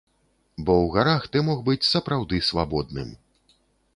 Бо 0.65 0.71
ў 0.83 0.87
гарах 0.95 1.27
ты 1.35 1.43
мог 1.51 1.59
быць 1.67 1.89
сапраўды 1.93 2.41
свабодным. 2.49 3.15